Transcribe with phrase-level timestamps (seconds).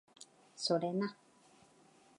[0.55, 1.15] それな